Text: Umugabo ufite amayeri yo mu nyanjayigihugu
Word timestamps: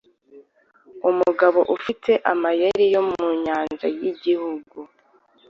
Umugabo 1.09 1.59
ufite 1.75 2.11
amayeri 2.31 2.85
yo 2.93 3.01
mu 3.09 3.25
nyanjayigihugu 3.43 4.77